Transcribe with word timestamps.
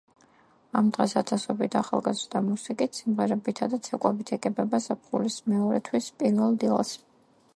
ამ 0.79 0.87
დღეს 0.93 1.11
ათასობით 1.19 1.75
ახალგაზრდა 1.81 2.41
მუსიკით, 2.45 3.01
სიმღერებითა 3.01 3.69
და 3.75 3.81
ცეკვებით 3.89 4.33
ეგებება 4.39 4.81
ზაფხულის 4.89 5.39
მეორე 5.53 5.83
თვის 5.91 6.11
პირველ 6.23 6.61
დილას. 6.65 6.99